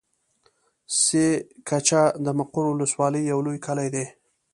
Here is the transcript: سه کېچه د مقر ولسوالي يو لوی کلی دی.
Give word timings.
سه 1.01 1.23
کېچه 1.67 2.03
د 2.25 2.27
مقر 2.39 2.63
ولسوالي 2.69 3.21
يو 3.31 3.39
لوی 3.45 3.59
کلی 3.67 3.87
دی. 3.93 4.05